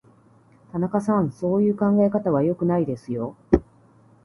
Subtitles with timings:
[0.71, 3.37] 田中さん、そういう考え方は良くないですよ。